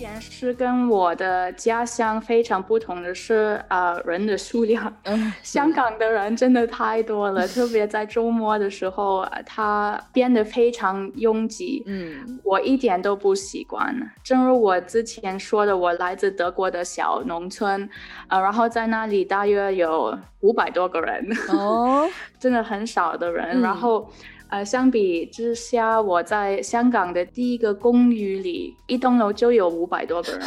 [0.00, 4.90] 件事跟我的家乡非常不同的是，呃，人的数量。
[5.02, 11.82] 嗯， 香港的人真的太多了， 特别在周末的时候，它变得非常拥挤。
[11.86, 13.94] 嗯，我一点都不习惯。
[14.24, 17.86] 正如我之前说的，我来自德国的小农村，
[18.28, 21.26] 呃，然后在那里大约有五百多个人。
[21.50, 22.08] 哦，
[22.40, 23.60] 真的很少的人。
[23.60, 24.10] 嗯、然后。
[24.50, 30.42] 呃，相比之下，我在香港的第一个公寓里，一栋楼就有五百多个人，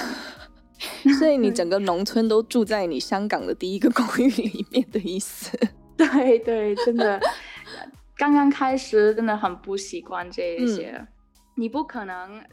[1.18, 5.58] 所以你整个农村都住在你香港的第一个公寓里面的意思？
[5.96, 7.20] 对对，真的，
[8.18, 11.08] 刚刚开始真的很不习惯这一些，嗯、
[11.55, 12.44] 你不可能。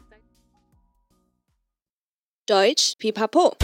[2.47, 3.55] Deutsch Pipapo。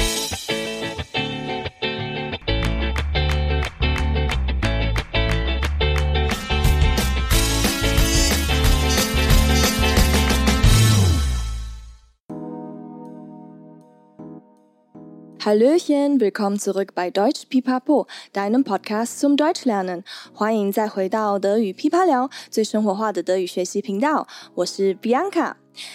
[15.47, 20.03] Hallöchen, willkommen zurück bei Deutsch Pipapo, deinem Podcast zum Deutschlernen。
[20.33, 24.27] 欢迎再回到德语噼啪聊，最生活化的德语学习频道。
[24.55, 25.53] 我是 Bianca，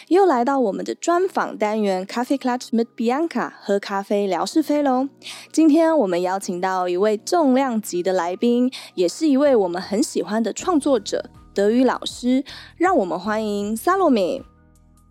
[0.08, 5.10] 又来到我们的专访单元 Kaffeeklatsch mit Bianca，喝咖啡聊是非喽。
[5.52, 12.42] 今天我们邀请到一位重量级的来宾，也是一位我们很喜欢的创作者，德语老师。
[12.78, 14.44] 让我们欢迎 Salome。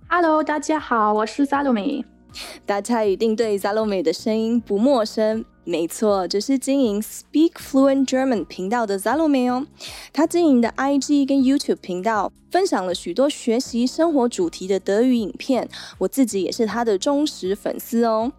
[0.10, 2.06] Hello，大家好，我是 Salome。
[2.66, 9.68] 大家一定对 Salome 的声音不陌生，没错，这是经营 Speak Fluent German 频道的 Salome 哦。
[10.14, 18.32] 他经营的 IG 跟 YouTube 频道，分享了许多学习生活主题的德语影片，我自己也是他的忠实粉丝哦。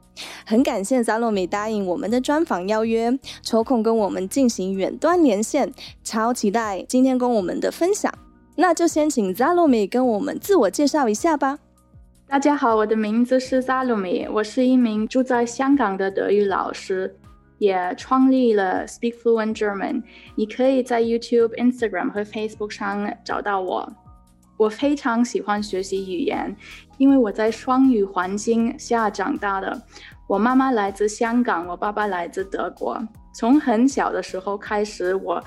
[0.45, 5.73] 很感谢 Salome 答应我们的专访邀约，抽空跟我们进行远端连线，
[6.05, 8.13] 超期待今天跟我们的分享。
[8.57, 11.59] 那就先请 Salome 跟我们自我介绍一下吧。
[12.33, 17.15] 大家好，我的名字是 Salome，我是一名住在香港的德语老师，
[17.59, 20.03] 也创立了 Speak Fluent German。
[20.35, 23.87] 你可以在 YouTube、Instagram 和 Facebook 上找到我。
[24.57, 26.57] 我非常喜欢学习语言，
[26.97, 29.83] 因为我在双语环境下长大的。
[30.27, 32.99] 我妈妈来自香港，我爸爸来自德国。
[33.35, 35.45] 从很小的时候开始，我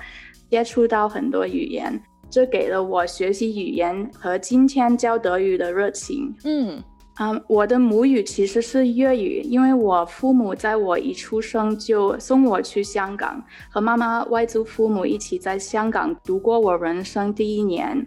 [0.48, 2.00] 接触到很多语言。
[2.28, 6.34] 这给了我学习语言和今天教德语的热情。
[6.44, 6.82] 嗯，
[7.14, 18.06] 啊，um, 我的母语其实是粤语，因为我父母在我一出生就送我去香港，和妈妈外祖父母一起在香港度过我人生第一年。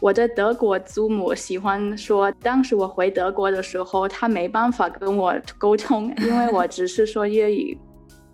[0.00, 7.78] 我的德国祖母喜欢说，当时我回德国的时候，她没办法跟我沟通，因为我只是说粤语。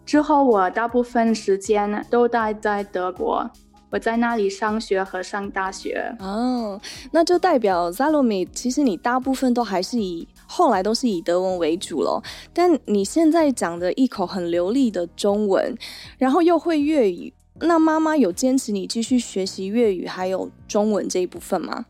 [0.04, 3.50] 之后，我大部分时间都待在德国。
[3.90, 6.80] 我在那里上学和上大学哦，
[7.12, 12.22] 那就代表 Zalomi，其实你大部分都还是以后来都是以德文为主咯。
[12.52, 15.76] 但你现在讲的一口很流利的中文，
[16.18, 21.86] 然后又会粤语，那妈妈有坚持你继续学习粤语还有中文这一部分吗？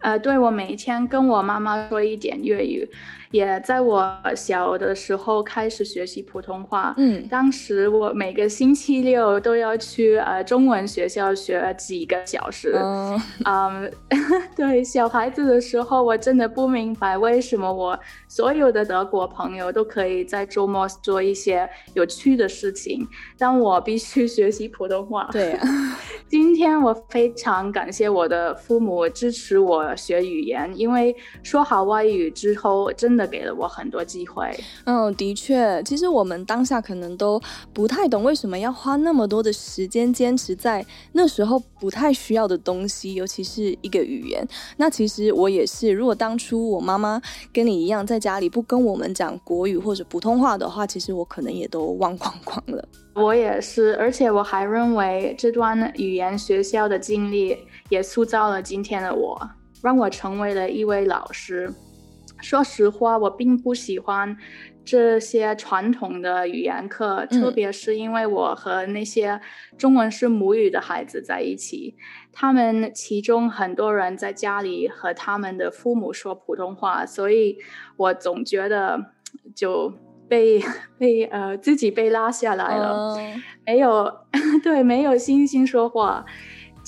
[0.00, 2.88] 呃，对，我每天跟我妈妈说一点粤语。
[3.30, 6.94] 也在我小的时候开始学习普通话。
[6.96, 12.72] 嗯，当时我每个星期六都要去呃中文学校学几个小时。
[12.76, 13.92] 嗯，嗯，
[14.56, 23.06] 对，小孩子的时候我真的不明白为什么我所有的德国朋友都可以在周末做一些有趣的事情，
[23.38, 25.28] 但我必须学习普通话。
[25.32, 25.68] 对啊，
[26.28, 33.28] 今天我非常感谢我的父母支持我学语言，因为说好外语之后真的。
[33.28, 34.50] 给了我很多机会。
[34.84, 37.38] 嗯，的确，其实我们当下可能都
[37.74, 44.42] 不太懂为什么要花那么多的时间坚持在那时候不太需要的东西，尤其是一个语言。
[44.78, 47.20] 那其实我也是，如果当初我妈妈
[47.52, 52.88] 跟你一样在家里不跟我们讲国语或者普通话的话，其实我可能也都忘光光了。
[53.14, 57.58] 我也是，而且我还认为这段语言学校的经历
[57.90, 59.38] 也塑造了今天的我，
[59.82, 61.70] 让我成为了一位老师。
[62.40, 64.36] 说实话，我并不喜欢
[64.84, 69.40] 这些传统的语言课，嗯、特别是因为我和那些
[69.76, 71.96] 中文是母语的孩子在一起，
[72.32, 77.58] 他们其中很多人在家里和他们的父母说普通话，所以
[77.96, 79.12] 我总觉得
[79.54, 79.92] 就
[80.28, 80.62] 被
[80.98, 84.10] 被呃自己被拉下来了，嗯、没有
[84.62, 86.24] 对，没有信心说话。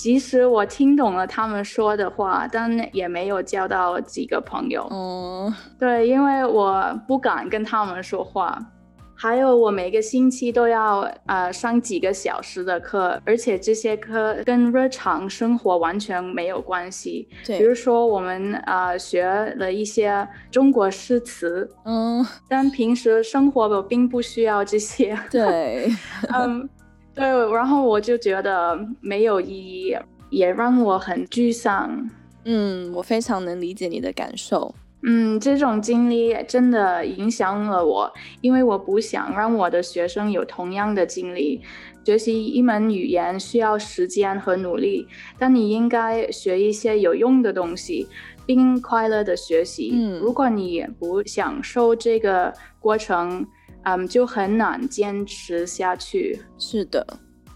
[0.01, 4.81] 即使我听懂了他们说的话，但也没有交到几个朋友。
[4.89, 8.57] 哦，对，因为我不敢跟他们说话，
[9.15, 17.29] 还有我每个星期都要呃上几个小时的课，而且这些课跟日常生活完全没有关系。
[17.45, 19.23] 对，比如说我们呃学
[19.57, 25.15] 了一些中国诗词，嗯，但平时生活我并不需要这些。
[25.29, 25.91] 对，
[26.33, 26.67] 嗯，
[27.13, 29.95] 对，然后我就觉得没有意义，
[30.29, 32.09] 也让我很沮丧。
[32.45, 34.73] 嗯，我非常能理解你的感受。
[35.03, 41.61] 嗯，这种经历真的影响了我，因为我不想让我的学生有同样的经历。
[42.03, 48.07] 学习一门语言需要时间和努力，但你应该学一些有用的东西，
[48.45, 49.91] 并快乐的学习。
[49.93, 53.45] 嗯，如果你不享受这个过程，
[53.83, 56.41] 嗯，就很难坚持下去。
[56.57, 57.05] 是的。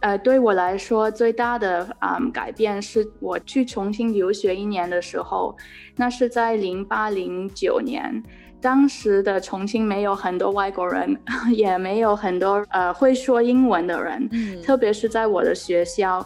[0.02, 5.56] 呃，对我来说，最大的嗯改变是我去重庆留学一年的时候，
[5.96, 8.22] 那是在零八零九年，
[8.62, 11.18] 当时的重庆没有很多外国人，
[11.52, 16.24] 也没有很多呃会说英文的人，嗯，特别是在我的学校，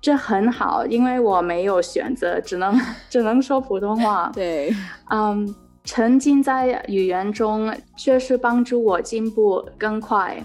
[0.00, 2.78] 这很好，因为我没有选择，只能
[3.10, 4.30] 只能说普通话。
[4.34, 4.72] 对，
[5.10, 5.52] 嗯，
[5.86, 10.44] 沉浸在语言中，确实帮助我进步更快。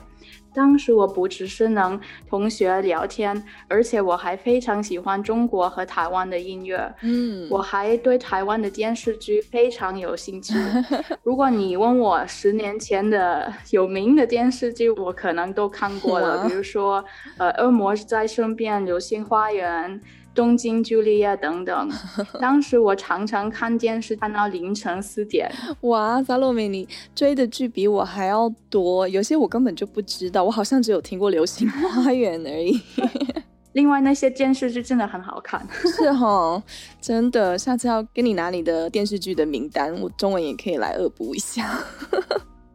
[0.54, 1.98] 当时我不只是能
[2.30, 6.94] 同学聊天，而且我还非常喜欢中国和台湾的音乐。
[7.02, 10.54] 嗯，我还对台湾的电视剧非常有兴趣。
[11.24, 17.04] 如果你问我十年前的有名的电视剧，我可能都看过了，比如说
[17.38, 20.00] 呃《恶魔在身边》、《流星花园》。
[20.34, 21.90] 东京茱丽叶等等，
[22.40, 25.52] 当时我常常看电视看到凌晨四点。
[25.82, 32.80] 哇，萨洛米，你追的剧比我还要多，有些我根本就不知道，我好像只有听过《流星花园》而已。
[33.74, 36.62] 另外那些电视剧真的很好看， 是哈，
[37.00, 41.80] 真的，下次要跟你拿你的电视剧的名单，我中文也可以来恶补一下。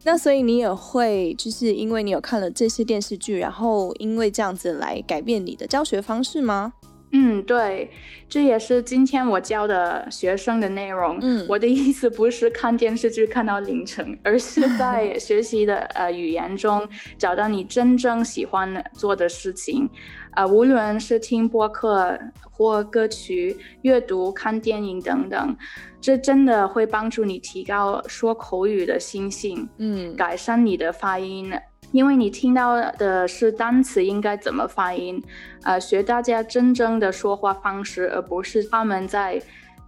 [0.03, 6.73] 那所以你也会，就是因为你有看了这些电视剧，然后因为这样子来改变你的教学方式吗？
[7.11, 7.89] 嗯，对，
[8.27, 11.17] 这也是今天我教的学生的内容。
[11.21, 16.87] 嗯，我的意思不是看电视剧看到凌晨，而是在 学习的呃语言中
[17.17, 19.89] 找到你真正喜欢做的事情。
[20.31, 22.19] 啊、呃，无论是听播客
[22.51, 25.57] 或歌曲、阅读、看电影等等，
[25.99, 31.51] 这真的会帮助你提高说口语的心性，嗯，改善你的发音。
[31.91, 35.21] 因为你听到的是单词应该怎么发音，
[35.63, 39.41] 呃，学大家真正的说话方式，而不是他们在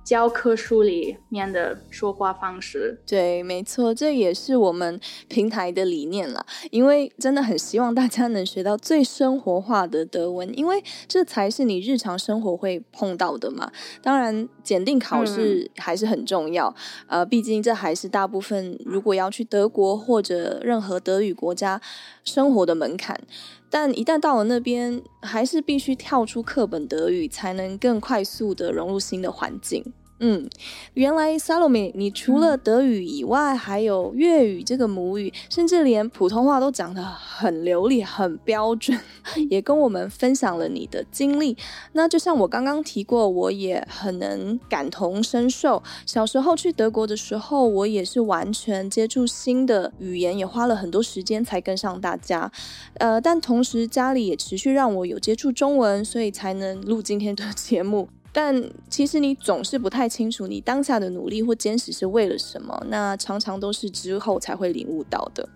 [0.04, 3.00] 教科书里面的说话方式。
[3.06, 6.46] 对，没错，这也是我们平台的理念了。
[6.72, 13.72] 因为真的很希望大家能学到最生活化的德文，因为这才是你日常生活会碰到的嘛。
[14.02, 16.74] 当然，检定考试还是很重要，
[17.08, 21.80] 嗯、呃，毕竟这还是大部分如果要去德国或者任何德语国家
[22.24, 23.20] 生活的门槛。
[23.70, 29.94] 但一旦到了那边，还是必须跳出课本德语，才能更快速的融入新的环境。
[30.20, 30.50] 嗯，
[30.96, 39.00] 原来 Salome，你除了德语以外，还有粤语这个母语，甚至连普通话都讲得很流利、很标准，
[39.50, 41.56] 也跟我们分享了你的经历。
[41.94, 45.82] 那就像我刚刚提过，我也很能感同身受。
[46.06, 52.52] 小时候去德国的时候，我也是完全接触新的语言，也花了很多时间才跟上大家。
[52.96, 58.10] 呃，但同时家里也持续让我有接触中文，所以才能录今天的节目。
[58.32, 65.48] 但其实你总是不太清楚你当下的努力或坚持是为了什么，那常常都是之后才会领悟到的。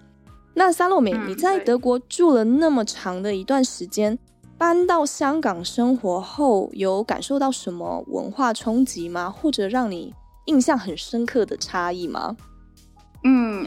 [0.55, 4.17] 那萨洛美，嗯，你在德国住了那么长的一段时间，
[4.57, 9.29] 搬到香港生活后，有感受到什么文化冲击吗？
[9.29, 10.13] 或者让你
[10.45, 12.35] 印象很深刻的差异吗？
[13.23, 13.65] 嗯，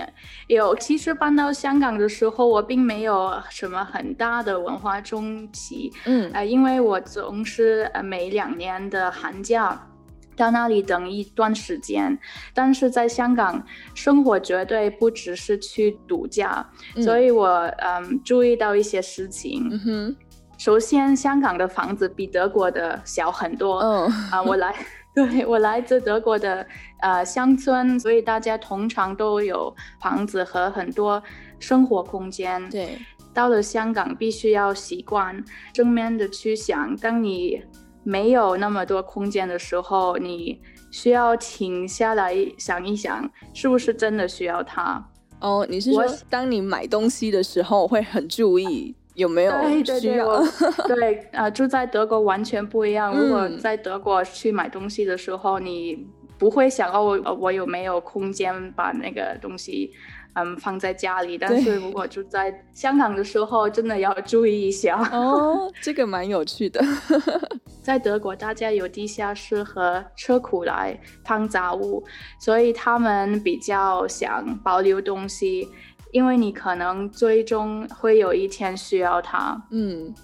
[0.48, 0.74] 有。
[0.76, 5.92] 其实搬到香港的时候，我并没有什么很大的文化冲击。
[6.04, 9.88] 嗯，呃，因为我总是呃每两年的寒假
[10.36, 12.18] 到那里等一段时间。
[12.52, 17.48] 但是在香港生活绝对不只是去度假，嗯、所以我
[17.78, 19.68] 嗯注意到一些事情。
[19.70, 20.16] 嗯哼，
[20.58, 23.80] 首先，香港的房子比德国的小很多。
[23.80, 24.74] 嗯、哦，啊、呃，我来。
[25.24, 26.66] 对，我来自德国的
[27.00, 31.22] 呃乡村，所以大家通常都有房子和很多
[31.58, 32.68] 生活空间。
[32.68, 32.98] 对，
[33.32, 35.42] 到了香港必须要习惯
[35.72, 37.62] 正面的去想，当你
[38.02, 45.02] 没有那么多空间的时候，你需要停下来想一想，是不是真的需要它？
[45.40, 48.94] 哦，你是说当你买东西的时候会很注意？
[49.16, 49.52] 有没有
[50.00, 50.40] 需要？
[50.40, 50.48] 对
[50.86, 53.12] 对对，对，呃， 住在德国完全不一样。
[53.16, 56.06] 如果在德国去买东西的时候，嗯、你
[56.38, 59.90] 不会想哦，我我有没有空间把那个东西
[60.34, 64.96] 嗯放在家里，但是如果住在香港的时候，真的要注意一下。
[65.12, 66.80] 哦，这个蛮有趣的。
[67.82, 72.04] 在德国，大家有地下室和车库来放杂物，
[72.40, 75.68] 所以他们比较想保留东西，
[76.16, 79.62] 因为你可能最终会有一天需要它。
[79.70, 80.14] 嗯。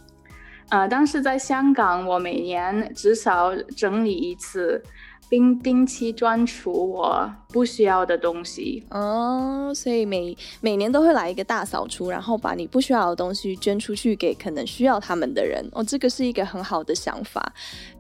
[0.70, 4.82] 呃，但是在香港，我每年至少整理一次，
[5.28, 8.82] 并定期专除我不需要的东西。
[8.88, 15.62] 哦，所以每每年都会来一个大扫除，然后把你不需要的东西捐出去给可能需要他们的人。
[15.72, 17.52] 哦，这个是一个很好的想法，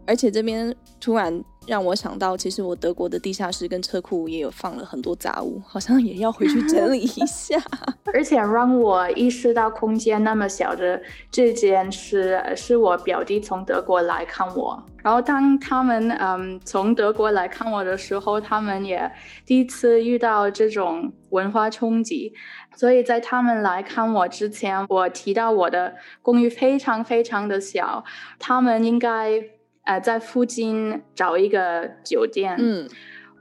[0.06, 1.42] 而且这边突然。
[1.64, 7.56] 让我想到，其实我德国的地下室跟车库也有放了很多杂物，好像也要回去整理一下。
[8.12, 14.84] 而且让我意识到空间那么小的这件事，是我表弟从德国来看我。
[15.04, 19.08] 然后当他们嗯从德国来看我的时候，他们也
[19.46, 22.34] 第一次遇到这种文化冲击。
[22.74, 28.02] 所以在他们来看我之前，我提到我的公寓非常非常的小，
[28.40, 29.40] 他们应该。
[29.84, 32.56] 呃，在附近找一个酒店。
[32.58, 32.88] 嗯，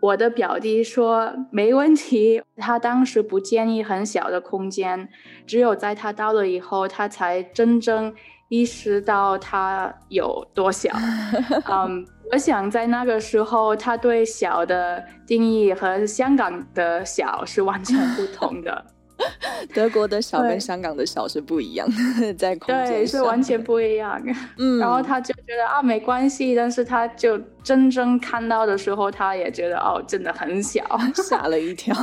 [0.02, 2.42] 我的表弟说没问题。
[2.58, 5.10] 他当时不建议很小的空间，
[5.46, 8.14] 只有在他到了以后，他才真正
[8.50, 10.92] 意识到他有多小。
[11.70, 18.86] 嗯，我想在那个时候，他对小的定义和香港的小是完全不同的。
[19.74, 21.88] 德国的小跟香港的小是不一样
[22.22, 24.22] 的， 在空间对是完全不一样。
[24.58, 30.84] 嗯，然后他就觉得啊没关系，但是他就真正看到的时候，他也觉得哦真的很小，
[31.16, 31.96] 吓了一跳。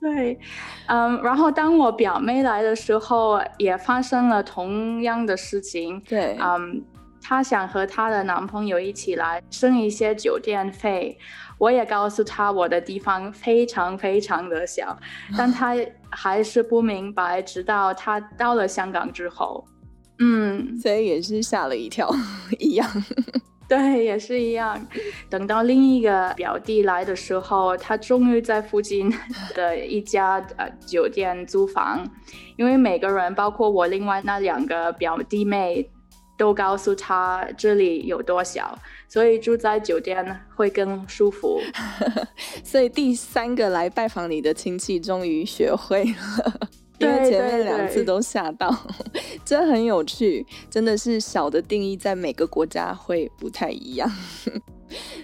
[0.00, 0.38] 对，
[0.86, 6.00] 嗯，然后当我表妹来的时候，也发生了同样的事情。
[6.08, 6.82] 对，嗯，
[7.22, 11.18] 她想和她的男朋友一起来省一些酒店费。
[11.58, 14.96] 我也告诉他我的地方非常非常的小，
[15.36, 15.74] 但他
[16.10, 19.64] 还是不明白，直到他到了香港之后，
[20.18, 22.10] 嗯，所以也是吓了一跳，
[22.58, 22.88] 一样，
[23.68, 24.80] 对，也是一样。
[25.30, 29.12] 等到另一个表弟来的时候，他终于在附近
[29.54, 32.04] 的一家呃酒店租房，
[32.56, 35.88] 因为每个人，包括我另外那两个表弟妹。
[36.36, 38.76] 都告诉他这里有多小，
[39.14, 41.60] 所以住在酒店会更舒服。
[42.64, 46.60] 所以第三个来拜访你的亲戚终于学会了，
[46.98, 48.76] 因为前面两次都吓到，
[49.44, 50.44] 这 很有趣。
[50.68, 54.10] 真的是小的定义在每个国家会不太一样，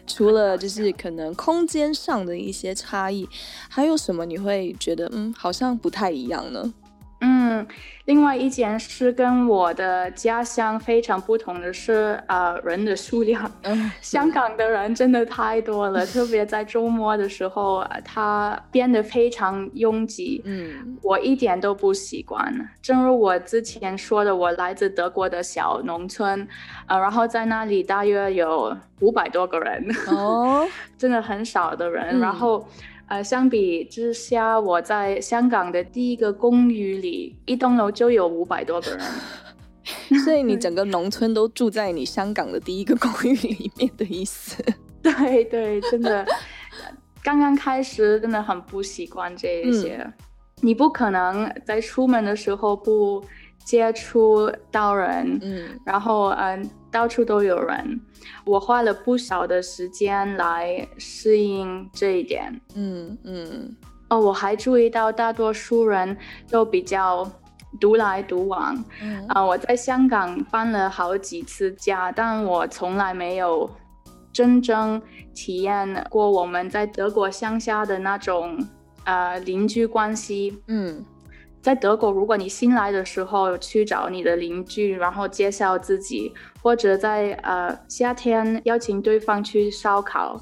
[0.07, 3.29] 除了就是可能空间上的一些差异，
[3.69, 6.73] 还有什么你会觉得嗯好像不太一样呢？
[7.21, 7.67] 嗯，
[8.07, 13.51] 另外一件事跟我的家乡非常不同的是，呃，人的数量。
[13.63, 20.41] 嗯，香港的人真的太多了，特别在周末的时候，它变得非常拥挤。
[20.47, 22.53] 嗯，我一点都不习惯。
[22.81, 26.49] 正如我之前说的，我来自德国的小农村，
[26.87, 29.87] 呃，然后在那里大约有五百多个人。
[30.09, 32.19] 哦， 真的很少的人。
[32.19, 32.67] 嗯，然后。
[33.11, 39.01] 呃，相比之下，我在香港的第一个公寓里，一栋楼就有五百多个人
[40.25, 44.63] 所以你整个农村都住在你香港的第一个公寓里面的意思？
[45.03, 46.25] 对对，真的，
[47.25, 49.97] 刚刚开始真的很不习惯这一些。
[49.97, 50.13] 嗯，
[50.61, 53.21] 你不可能在出门的时候不
[53.65, 56.71] 接触到人，嗯，然后嗯。
[56.91, 58.01] 到处都有人，
[58.45, 62.61] 我花了不少的时间来适应这一点。
[62.75, 63.77] 嗯嗯。
[64.09, 66.17] 哦，我还注意到大多数人
[66.51, 67.31] 都比较
[67.79, 68.77] 独来独往。
[69.01, 69.25] 嗯。
[69.29, 73.71] 啊，我在香港搬了好几次家，但我从来没有
[74.33, 75.01] 真正
[75.33, 78.59] 体验过我们在德国乡下的那种
[79.05, 80.61] 呃邻居关系。
[80.67, 81.05] 嗯。
[81.61, 90.41] 在德国，如果你新来的时候去找你的邻居，然后介绍自己，或者在呃夏天邀请对方去烧烤，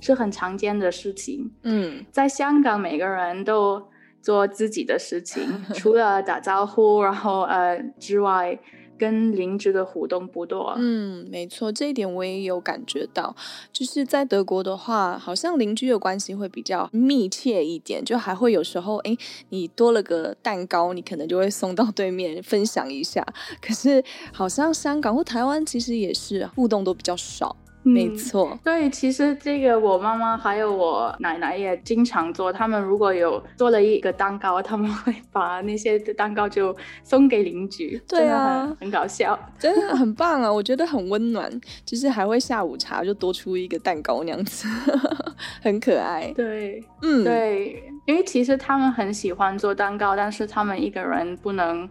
[0.00, 1.50] 是很常见的事情。
[1.62, 3.82] 嗯，在香港，每个人都
[4.20, 5.42] 做自己的事情，
[5.74, 8.58] 除了打招呼，然后呃之外。
[8.98, 10.74] 跟邻居的互动不多。
[10.76, 13.34] 嗯，没错，这一点我也有感觉到。
[13.72, 19.16] 就是在德国的话，好像邻居的关系会比较密切一点，就还会有时候，哎，
[19.50, 23.24] 你多了个蛋糕，你可能就会送到对面分享一下。
[23.62, 24.02] 可是
[24.32, 27.56] 好像香港或台湾其实也是互动都比较少。
[27.82, 32.52] 没错，对，其实这个我妈妈还有我奶奶也经常做。
[32.52, 38.00] 他们如果有做了一个蛋糕，他们会把那些蛋糕就送给邻居。
[38.06, 40.52] 对啊，很，很搞笑，真的很棒啊！
[40.52, 41.50] 我觉得很温暖，
[41.84, 44.68] 就是还会下午茶就多出一个蛋糕那样子。
[45.62, 46.30] 很可爱。
[46.36, 51.88] 对，嗯，对，因为其实他们很喜欢做蛋糕，但是他们一个人不能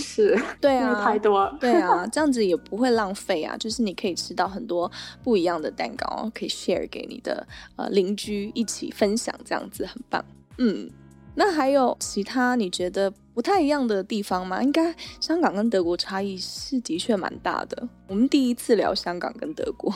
[0.00, 3.56] 吃，对啊， 太多，对啊，这样子也不会浪费啊。
[3.56, 4.90] 就是你可以吃到很多
[5.22, 10.24] 不一样的蛋糕，可以 share 给你的呃邻居一起分享，这样子很棒。
[10.58, 10.90] 嗯，
[11.34, 14.62] 那还有其他你觉得不太一样的地方吗？
[14.62, 17.88] 应该香港跟德国差异是的确蛮大的。
[18.08, 19.94] 我们第一次聊香港跟德国。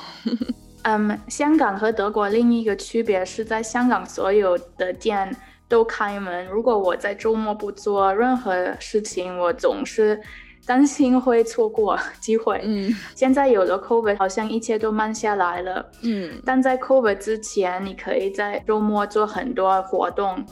[0.84, 5.34] 嗯，um, 香港和德国另一个区别是在香港所有的店
[5.68, 6.46] 都开门。
[6.46, 10.20] 如果我在周末不做任何事情，我总是
[10.66, 12.60] 担心会错过机会。
[12.64, 15.90] 嗯，现在有了 COVID，好像一切都慢下来了。
[16.02, 20.44] 嗯，但在 COVID 之前，你可以在周末做很多活动。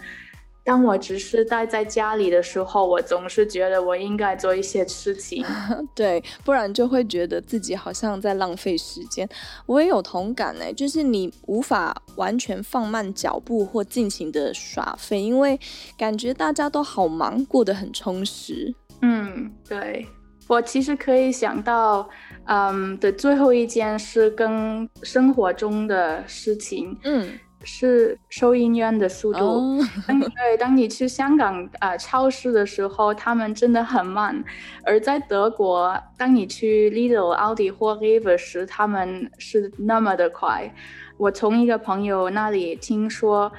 [0.64, 5.44] 当我只是待在家里的时候，我总是觉得我应该做一些事情，
[5.94, 9.28] 对，不然就会觉得自己好像在浪费时间。
[9.66, 15.58] 我也有同感呢，就是你无法完全放慢脚步或尽情的耍废，因为
[15.98, 18.72] 感觉大家都好忙，过得很充实。
[19.00, 20.06] 嗯，对，
[20.46, 22.08] 我其实可以想到，
[22.44, 27.36] 嗯的最后一件事跟生活中的事情，嗯。
[27.64, 29.38] 是收银员的速度。
[29.38, 29.86] Oh.
[30.06, 34.42] 当你对，当你去香港啊、呃、超市的时候，他们真的很慢；
[34.84, 40.74] 而在德国，当你去 Lidl、奥迪或 Rewe 时，他们是那么的快。
[41.16, 43.52] 我从一个朋友那里听说，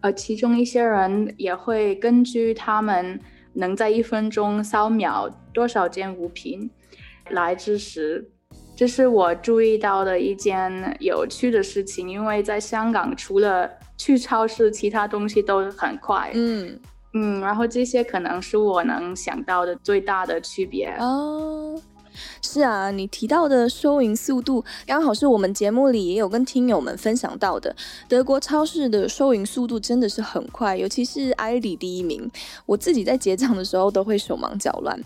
[0.00, 3.20] 呃，其中一些人也会根据他们
[3.52, 6.70] 能在一分钟扫描多少件物品
[7.28, 8.31] 来计时。
[8.82, 16.32] 这是我注意到的一件有趣的事情，因为在香港，除了去超市，其他东西都很快。
[16.34, 16.76] 嗯
[17.14, 20.92] 嗯，然后这些可能是我能想到的最大的区别。
[20.98, 21.80] 哦，
[22.42, 27.76] 是啊，你提到的收银速度，刚好是我们节目里也有跟听友们分享到的。
[28.08, 32.28] 德国超市的收银速度真的是很快，尤其是艾迪第一名，
[32.66, 35.00] 我自己在结账的时候都会手忙脚乱。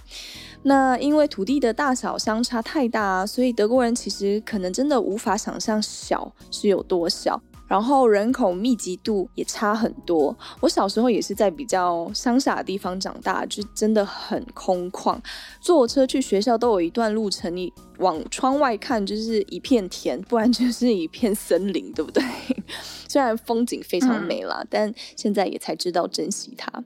[0.68, 10.36] 那因为土地的大小相差太大，所以德国人其实可能真的无法想象小是有多小，然后人口密集度也差很多。
[10.58, 15.16] 我小时候也是在比较乡下的地方长大，就真的很空旷，
[15.60, 22.22] 坐车去学校都有一段路程，你往窗外看就是一片田，不然就是一片森林，对不对？
[23.08, 26.84] 虽然风景非常美啦，嗯、但现在也才知道珍惜它。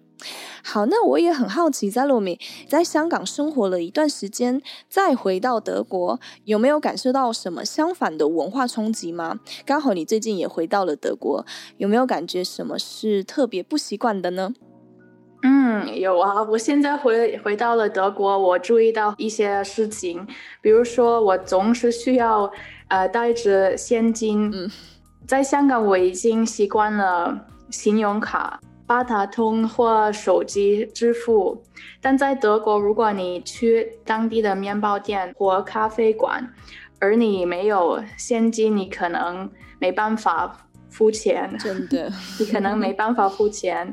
[0.62, 9.40] 好，那我也很好奇，Salome 在香港生活了一段时间，再回到德国，有没有感受到什么相反的文化冲击吗？
[9.64, 11.46] 刚好你最近也回到了德国，
[11.78, 14.52] 有没有感觉什么是特别不习惯的呢？
[15.42, 20.26] 嗯，有啊，我现在回回到了德国，我注意到一些事情，
[20.60, 22.50] 比如说我总是需要
[22.88, 24.70] 呃带着现金，嗯，
[25.26, 28.60] 在香港我已经习惯了信用卡。
[28.86, 31.62] 八达通或手机支付，
[32.00, 36.52] 但在德国，如果你去当地的面包店或咖啡馆，
[36.98, 39.48] 而你没有现金，你可能
[39.78, 41.50] 没办法付钱。
[41.58, 43.86] 真的， 你可能没办法付钱。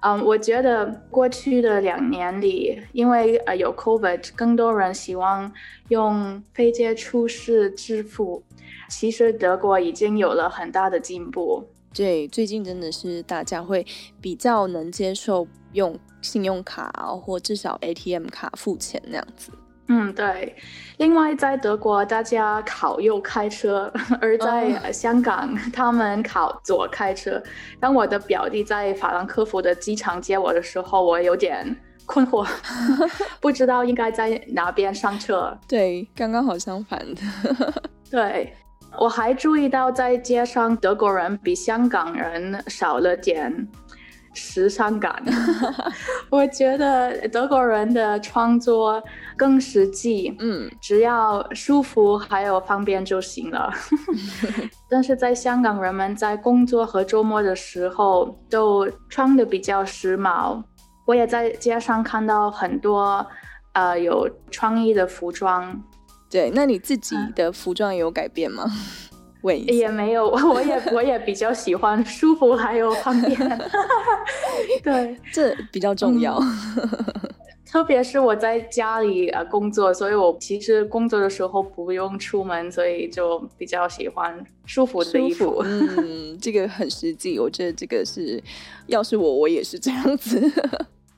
[0.00, 5.52] 嗯，um, 我觉得过去的两年里，因为呃有 COVID，更多人希望
[5.88, 8.42] 用非接触式支付。
[8.88, 11.64] 其实德国已经有了很大的进步。
[11.92, 13.86] 对，最近真的是大家会
[14.20, 16.90] 比较能接受用信用卡
[17.22, 19.50] 或至少 ATM 卡付钱那样子。
[19.88, 20.54] 嗯，对。
[20.98, 27.42] 另外，在德国大家考右开车， 而在香港、哦、他们考左开车。
[27.78, 32.46] 当我的表弟在法兰克福的机场接我的时候，我有点困惑，
[33.40, 35.56] 不知道应该在哪边上车。
[35.68, 37.82] 对，刚刚好相反的。
[38.10, 38.54] 对。
[38.96, 43.52] 我还注意到，在街上，德国人比香港人少了点
[44.34, 45.22] 时尚感。
[46.28, 49.02] 我觉得德国人的创作
[49.36, 53.72] 更实际，嗯，只要舒服还有方便就行了。
[54.90, 60.62] 但是在香港，人们在工作和周末的时候都穿的比较时髦。
[61.06, 63.26] 我也在街上看到很多
[63.72, 65.82] 呃有创意的服装。
[66.30, 68.64] 对，那你自己的服装有改变吗？
[69.44, 69.72] 问一下。
[69.72, 73.38] 也没有，我也我也比较喜欢 舒服还有方便。
[74.82, 76.36] 对，这比较重要。
[76.38, 76.88] 嗯、
[77.64, 85.62] 特别是我在家里呃工作，所以我其实工作的时候不用出门，所以就比较喜欢舒服的衣服。
[85.64, 88.42] 嗯，这个很实际，我觉得这个是，
[88.86, 90.40] 要是我我也是这样子。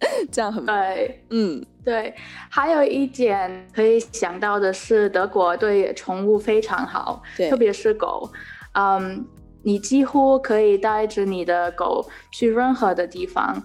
[0.31, 2.15] 这样很对，嗯，对。
[2.51, 8.31] 还有一点可以想到的是，德国对宠物非常好，对特别是狗。
[8.73, 9.27] 嗯，
[9.63, 13.63] 你几乎可以带着你的狗去任何的地方，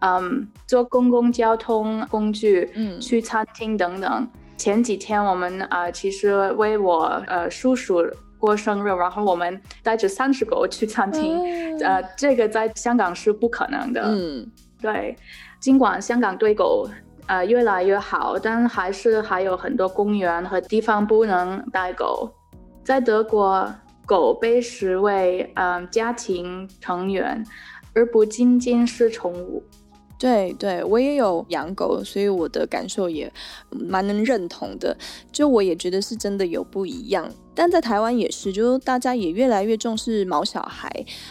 [0.00, 4.28] 嗯，坐公共交通工具，嗯，去餐厅等等。
[4.56, 8.02] 前几天我们啊、呃，其实为我呃叔叔
[8.38, 14.02] 过生日，然后我们带着三只狗去餐厅，嗯、呃，这个在香港是不可能的。
[14.06, 15.16] 嗯，对，
[15.64, 16.86] 尽管香港对狗
[17.24, 22.30] 呃越来越好，但还是还有很多公园和地方不能带狗。
[22.84, 23.74] 在德国。
[24.06, 27.42] 狗被视为嗯、家庭成员，
[27.94, 29.64] 而不仅仅是宠物。
[30.18, 33.32] 对对，我也有养狗，所以我的感受也
[33.70, 34.94] 蛮能认同的。
[35.32, 40.90] 就我也觉得是真的有不一样，但在台湾也是，就大家也越来越重视毛小孩，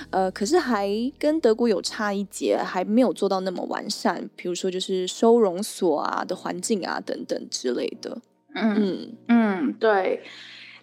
[0.10, 4.30] 呃，可是还跟德国有差一截，还没有做到那么完善。
[4.36, 8.20] 比如说就是收容所啊的环境啊等等之类的。
[8.56, 10.22] 嗯嗯嗯，对。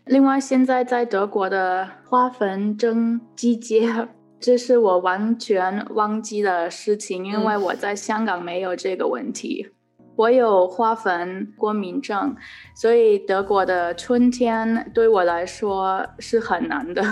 [0.06, 4.08] 另外，现在在德国的花粉症季节，
[4.40, 9.68] 这是我完全忘记的事情，因为我在香港没有这个问题。
[10.20, 12.36] 我有花粉过敏症，
[12.74, 17.02] 所以德国的春天对我来说是很难的。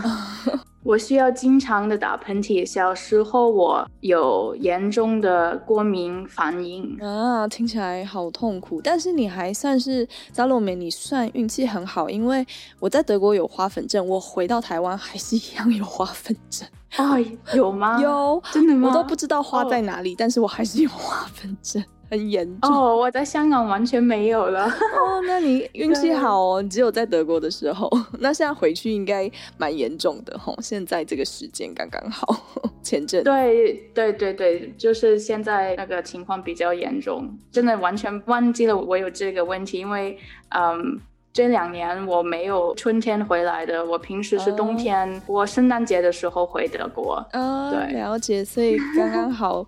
[0.85, 2.66] 我需要经常的打喷嚏。
[2.66, 8.79] 小时候我有严重的过敏反应啊，听起来好痛苦。
[8.85, 12.47] 但是你还算是萨洛梅，你算运气很好，因为
[12.79, 16.68] 我在德国有花粉症，我回到台湾还是一样有花粉症。
[16.97, 17.16] 啊，
[17.55, 17.99] 有吗？
[18.05, 18.90] 有，真的吗？
[18.90, 21.83] 我都不知道花在哪里，哦，但是我还是有花粉症。
[22.11, 25.23] 很严重哦，我在香港完全没有了哦。
[25.27, 27.90] 那你运气好哦，你只有在德国的时候。
[28.21, 30.57] 那现在回去应该蛮严重的吼。
[30.61, 32.35] 现在这个时间刚刚好，
[32.83, 33.23] 前阵。
[33.25, 40.18] 对对对对，就是现在那个情况比较严重，真的完全忘记了我有这个问题，因为
[40.51, 41.01] 嗯。
[41.38, 47.24] 这两年我没有春天回来的，我平时是冬天，我圣诞节的时候回德国。
[47.31, 49.64] 嗯，对，了解，所以刚刚好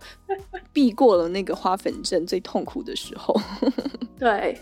[0.72, 3.32] 避过了那个花粉症最痛苦的时候。
[4.18, 4.58] 对。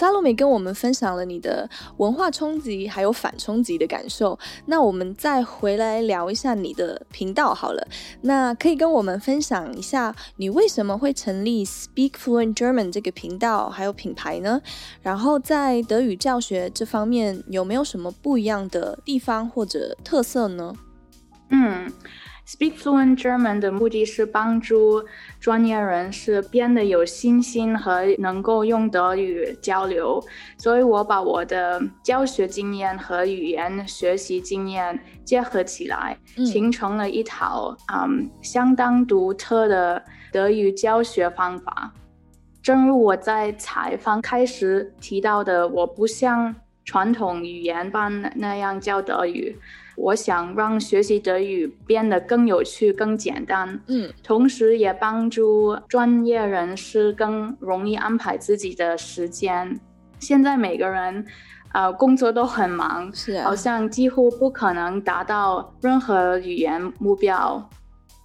[0.00, 7.86] 萨洛梅跟我们分享了你的文化冲击还有反冲击的感受，那我们再回来聊一下你的频道好了。
[8.22, 14.62] 那可以跟我们分享一下你为什么会成立 Speak Fluent German 这个频道还有品牌呢？
[15.02, 20.72] 然后在德语教学这方面有没有什么不一样的地方或者特色呢？
[21.50, 21.92] 嗯。
[22.50, 25.04] Speak Fluent German 的目的是帮助
[25.38, 30.20] 专业人士变得有信心和能够用德语交流，
[30.58, 41.92] 所以我把我的教学经验和语言学习经验结合起来，形成了一套嗯相当独特的德语教学方法。
[42.60, 46.52] 正如我在采访开始提到的，我不像
[46.84, 49.56] 传统语言班那样教德语。
[49.96, 59.78] 我想让学习德语变得更有趣、更简单，嗯，同时也帮助专业人士更容易安排自己的时间。
[60.18, 61.26] 现在每个人，
[61.72, 67.68] 呃，工作都很忙，是啊，好像几乎不可能达到任何语言目标。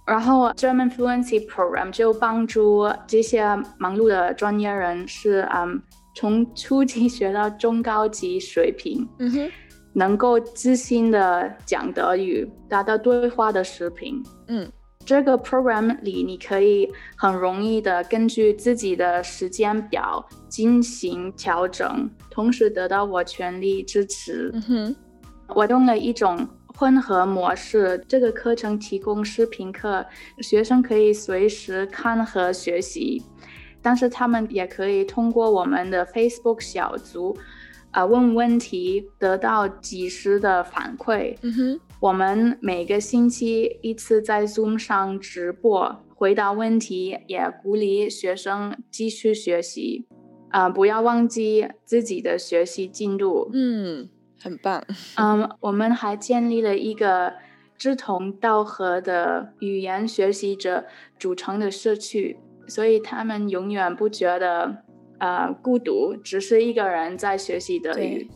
[0.06, 3.44] 然后 German Fluency Program 就帮助这些
[3.76, 5.82] 忙碌的专业人士，嗯，
[6.16, 9.08] 从初级学到中高级水平。
[9.20, 9.50] 嗯哼。
[9.98, 14.22] 能够自信的讲德语，达到对话的水平。
[14.48, 14.70] 嗯，
[15.06, 24.50] 这个 program 里你可以很容易的根据自己的时间表进行调整，同时得到我全力支持。
[24.52, 24.96] 嗯哼，
[25.54, 30.04] 我用了一种混合模式，这个课程提供视频课，
[30.42, 33.22] 学生可以随时看和学习，
[33.86, 37.38] 但是他们也可以通过我们的 Facebook 小组。
[37.92, 41.36] 啊，问问题得到及时的反馈。
[41.42, 50.08] 嗯哼，我们每个星期一次在 Zoom 上直播，回答问题，也鼓励学生继续学习。
[50.50, 53.48] 啊、呃，不要忘记自己的学习进度。
[53.54, 54.08] 嗯，
[54.42, 54.84] 很棒。
[55.14, 57.34] 嗯，我们还建立了一个
[57.78, 60.84] 志同道合的语言学习者
[61.18, 62.36] 组成的社区，
[62.66, 64.76] 所以他们永远不觉得。
[65.18, 68.30] 呃，孤独，只是一个人在学习德语，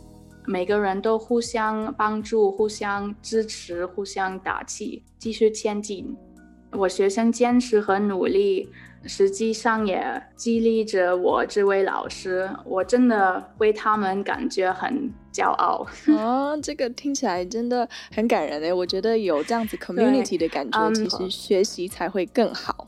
[0.46, 6.16] 每个人都互相帮助、互相支持、互相打气，继续前进。
[6.72, 8.66] 我学生坚持和努力，
[9.04, 10.02] 实际上也
[10.34, 12.48] 激励着我这位老师。
[12.64, 15.86] 我真的为他们感觉很骄傲。
[16.16, 22.86] 哦，这个听起来真的很感人诶，我觉得有这样子 community 的感觉，其实学习才会更好。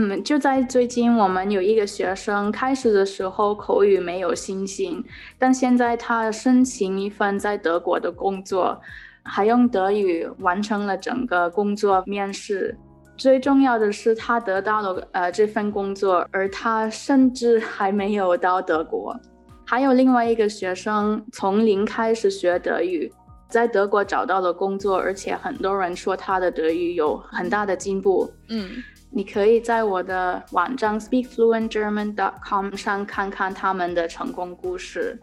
[0.00, 5.04] 嗯，就在最近，我们有一个学生，开始的时候口语没有信心，
[5.36, 8.80] 但现在他申请一份在德国的工作，
[9.24, 12.78] 还用德语完成了整个工作面试。
[13.16, 19.18] 最重要的是，他得到了呃这份工作，而他甚至还没有到德国。
[19.64, 23.12] 还有另外一个学生从零开始学德语，
[23.48, 28.30] 在德国找到了工作，而且很多人说他的德语有很大的进步。
[28.48, 28.70] 嗯，
[29.10, 35.18] 你可以在我的网站 speakfluentgerman.com 上看看他们的成功故事。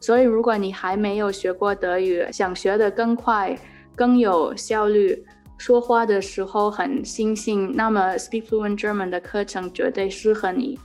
[0.00, 3.58] 所以，如果你还没有学过德语，想学得更快、
[3.96, 5.24] 更有效率，
[5.56, 10.78] 说话的时候很新鲜，那么 Speak Fluent German 的课程绝对适合你。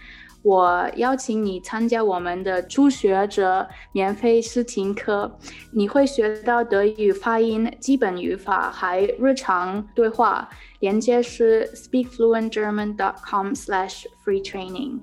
[0.43, 5.39] 我邀请你参加我们的初学者免费试听课，
[5.71, 10.47] 你会学到德语发音、基本语法，还日常对话。
[10.81, 14.99] 连接是 speakfluentgerman.com/slash free training。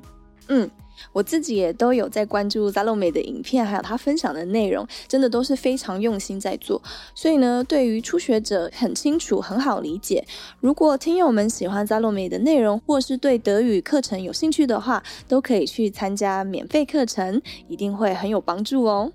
[0.49, 0.71] 嗯。
[1.13, 6.83] 我自己也都有在关注扎露美的影片，还有他分享的内容，真的都是非常用心在做。
[7.15, 10.25] 所以呢，对于初学者很清楚、很好理解。
[10.61, 19.13] 如果听友们喜欢扎露美的内容，或是对德语课程有兴趣的话，都可以去参加免费课程，一定会很有帮助哦。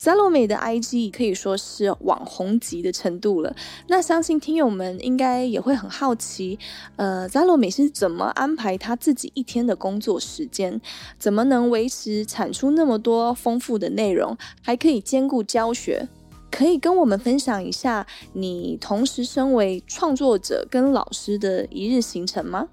[0.00, 3.54] Salome 的 IG 可以说是网红级的程度了。
[3.88, 6.58] 那相信听友们应该也会很好奇，
[6.96, 10.80] 呃，Salome 是怎么安排他自己一天的工作时间？
[11.18, 16.08] 怎么能维持产出那么多丰富的内容，还可以兼顾教学？
[16.50, 22.68] 可以跟我们分享一下你同时身为创作者跟老师的一日行程吗？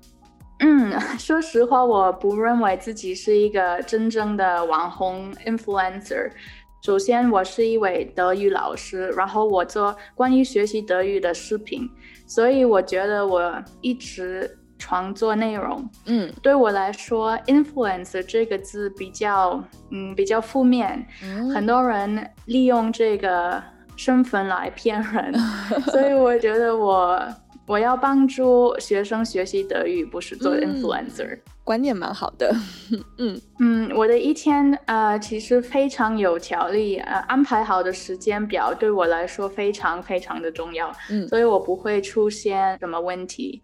[0.59, 6.29] 嗯， 说实话，我不认为自己是一个真正的网红 influencer。
[6.81, 11.89] 首先，我是一位德语老师，然后我做关于学习德语的视频，
[12.25, 15.87] 所以我觉得我一直创作内容。
[16.05, 19.61] 嗯，对我来说，influence 这个字比较，
[19.91, 23.61] 嗯，比较负面，嗯，很多人利用这个
[23.97, 25.33] 身份来骗人，
[25.91, 27.21] 所以我觉得我。
[27.69, 31.35] 我要帮助学生学习德语，不是做 influencer。
[31.35, 32.51] 嗯，观念蛮好的。
[33.19, 40.91] 嗯嗯，我的一天呃其实非常有条理，呃安排好的时间表对我来说非常非常的重要。
[41.11, 43.61] 嗯，所以我不会出现什么问题。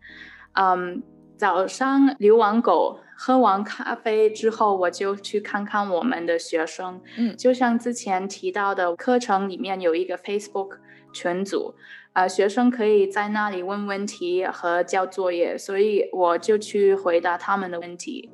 [0.53, 1.01] 嗯，
[1.35, 7.01] 早上遛完狗，喝完咖啡之后，我就去看看我们的学生。
[7.17, 10.77] 嗯，就像之前提到的课程里面有一个 Facebook
[11.11, 11.73] 群组。
[12.15, 18.29] 呃，学生可以在那里问问题和交作业，所以我就去回答他们的问题。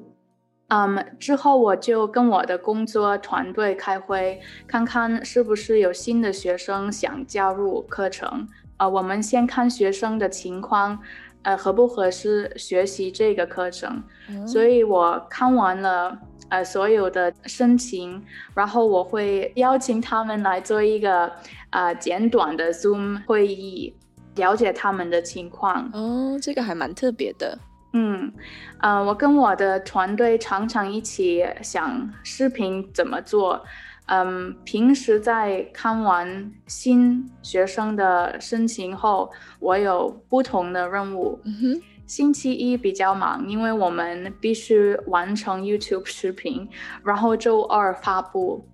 [0.68, 8.48] 嗯，之后我就跟我的工作团队开会，看看是不是有新的学生想加入课程。
[8.78, 11.00] 呃，我们先看学生的情况，
[11.42, 14.04] 呃，合不合适学习这个课程。
[14.30, 14.48] 嗯。
[14.48, 16.20] 所以我看完了。
[16.52, 18.22] 呃，所有的申请，
[18.54, 21.32] 然后我会邀请他们来做一个
[21.72, 23.94] 呃简短的 Zoom 会议，
[24.36, 25.90] 了解他们的情况。
[25.94, 27.58] 哦，这个还蛮特别的。
[27.94, 28.32] 嗯，
[28.80, 33.62] 呃，我跟我的团队常常一起想视频怎么做。
[34.06, 39.30] 嗯，平时在看完新学生的申请后，
[39.60, 41.40] 我有不同的任务。
[41.44, 41.82] 嗯哼。
[42.08, 46.68] 星期一比较忙，因为我们必须完成 YouTube 视频，
[47.06, 48.68] 然后周二发布。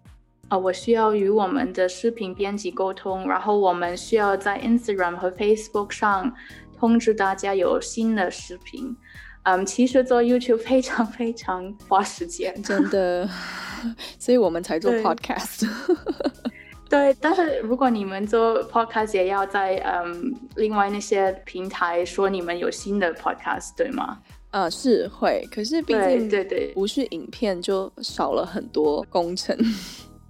[0.50, 6.34] 呃，我需要与我们的视频编辑沟通，然后我们需要在 Instagram 和 Facebook 上
[6.78, 8.96] 通知大家有新的视频。
[9.44, 13.30] 嗯，其实做 YouTube 非常非常花时间，真的，
[14.20, 15.66] 所以我们才做 Podcast。
[16.90, 24.20] 对，但是如果你们做 podcast 也要在嗯另外那些平台说你们有新的 podcast，对吗？
[24.52, 29.58] 呃，是会，可是毕竟对对不是影片就少了很多工程。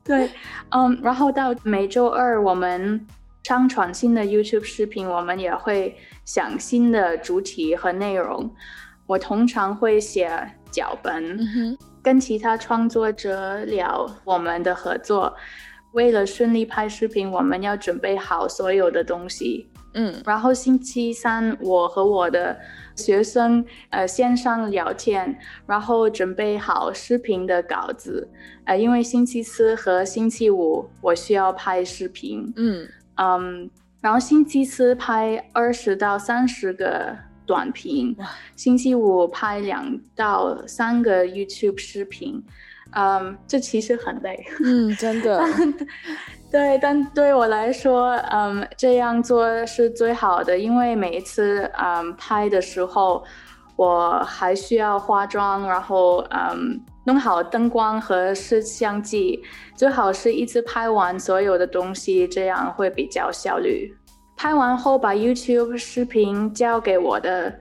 [0.08, 0.32] 对，
[0.70, 3.06] 嗯，然后到每周二我们
[3.44, 8.50] 上传新的 YouTube 视频，我们也会想新的主题和内容。
[9.06, 10.30] 我通常会写
[10.72, 15.36] 脚本，嗯，跟其他创作者聊我们的合作。
[15.94, 19.70] 为了顺利拍视频，我们要准备好所有的东西。
[19.98, 22.56] 嗯，然后星期三我和我的
[22.96, 28.30] 学生呃线上聊天，然后准备好视频的稿子。
[28.66, 32.54] 呃，因为星期四和星期五我需要拍视频。
[32.56, 38.16] 嗯嗯，然后星期四拍二十到三十个短片，
[38.56, 42.44] 星期五拍两到三个 YouTube 视频。
[42.92, 44.46] 嗯，这其实很累。
[44.64, 45.44] 嗯，真的。
[46.50, 53.22] 对，但对我来说，嗯，这样做是最好的，因为每一次嗯拍的时候，
[53.76, 59.44] 我还需要化妆，然后嗯弄好灯光和摄像机，
[59.76, 63.94] 最好是一次拍完所有的东西，这样会比较效率。
[64.38, 67.54] 拍完后把 YouTube 视频交给我的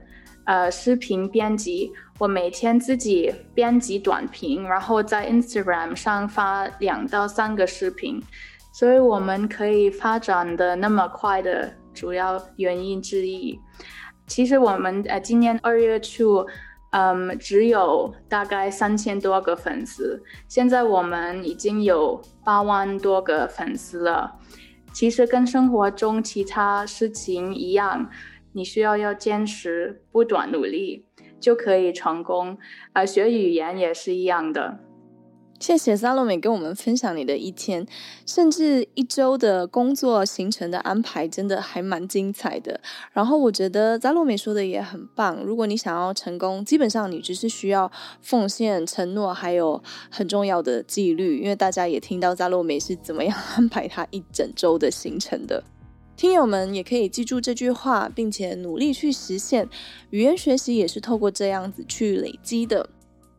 [0.45, 8.23] 呃视频编辑，我每天自己编辑短评，然后在 Instagram 上发两到三个视频。
[8.77, 13.59] 所以我们可以发展的那么快的主要原因之一，
[14.27, 16.45] 其实我们呃今年二月初，
[16.91, 24.35] 嗯，只有大概三千多个粉丝，现在我们已经有八万多个粉丝了。
[24.93, 28.07] 其实跟生活中其他事情一样，
[28.53, 31.07] 你需要要坚持，不断努力
[31.39, 32.55] 就可以成功。
[32.93, 34.77] 而学语言也是一样的。
[35.59, 37.85] 谢谢 Salome 跟我们分享你的一天，
[38.25, 42.79] 甚至一周的工作行程的安排，真的还蛮精彩的。
[43.11, 47.91] 然后我觉得 Salome 说的也很棒，如果你想要成功，基本上你只是需要
[48.21, 51.39] 奉献、承诺，还有很重要的纪律。
[51.39, 55.63] 因为大家也听到 Salome 是怎么样 安排他一整周的行程的。
[56.15, 59.67] 听友们也可以记住这句话，并且努力去实现。
[60.11, 62.89] 语言学习也是透过这样子去累积的。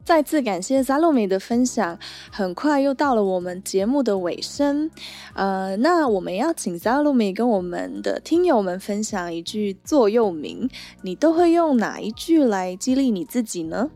[0.08, 1.98] 再次感谢 Salome 的分享，
[2.32, 4.90] 很快又到了我们节目的尾声，
[5.34, 10.70] 呃，那我们要请 Salome 跟我们的听友们分享一句座右铭，
[11.02, 13.90] 你都会用哪一句来激励你自己呢？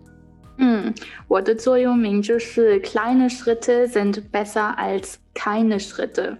[0.59, 0.93] 嗯，
[1.29, 6.37] 我的座右铭就是 Kleine Schritte sind besser als keine Schritte。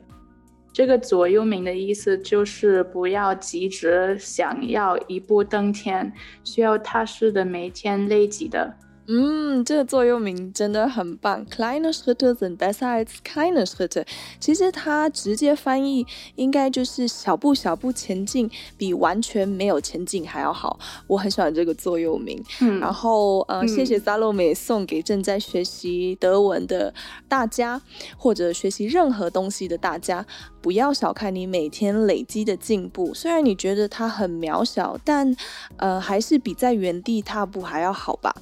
[0.75, 6.13] 这个座右铭的意思就是不要急着想要一步登天，
[6.45, 8.75] 需要踏实的每天累积的。
[9.07, 11.45] 嗯，这个座右铭真的很棒。
[11.47, 14.07] Kleine Schritte sind besser als keine Schritte。
[14.39, 20.79] 其实它直接翻译应该就是小步小步前进，比完全没有前进还要好。
[21.09, 22.43] 我很喜欢这个座右铭。
[22.61, 26.95] 嗯，然后呃，嗯、谢谢 Salome 送给正在学习德文的
[27.29, 27.83] 大家，
[28.17, 30.25] 或者学习任何东西的大家，
[30.63, 33.13] 不要小看你每天累积的进步。
[33.13, 35.37] 虽然你觉得它很渺小，但
[35.77, 38.35] 呃，还是比在原地踏步还要好吧。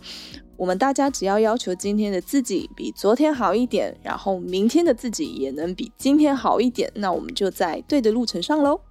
[0.56, 8.82] 我们大家只要要求今天的自己比昨天好一点，然后明天的自己也能比今天好一点，那我们就在对的路程上喽。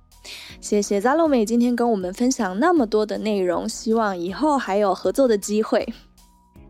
[0.60, 5.88] 谢谢 Salome 今天跟我们分享那么多的内容，希望以后还有合作的机会。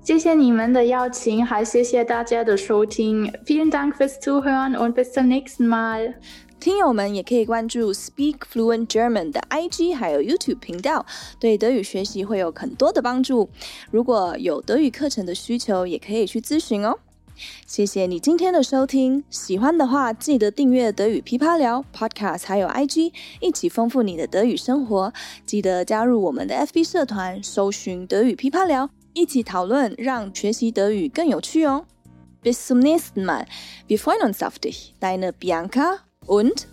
[0.03, 3.31] 谢谢你们的邀请，还谢谢大家的收听。
[3.45, 6.15] Vielen Dank fürs Zuhören und bis zum nächsten Mal。
[6.59, 11.05] 听友们也可以关注 Speak Fluent German 的 IG 还有 YouTube 频道，
[11.39, 13.49] 对德语学习会有很多的帮助。
[13.89, 16.99] 如果有德语课程的需求，也可以去咨询哦。
[17.65, 25.13] 谢谢你今天的收听，喜欢的话记得订阅德语噼啪聊 Podcast 还有 IG，一起丰富你的德语生活。
[25.45, 31.85] 记得加入我们的 FB 社团，搜寻德语噼啪聊，一起讨论，让学习德语更有趣哦。
[32.43, 33.45] Bis zum nächsten Mal.
[33.87, 34.93] Wir freuen uns auf dich.
[34.99, 36.08] Deine Bianca.
[36.25, 36.67] Und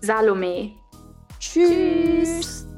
[0.00, 0.72] Salome.
[1.38, 1.70] Tschüss.
[1.70, 2.69] Tschüss.